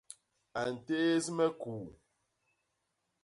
[0.59, 1.87] A ntéés me kuu.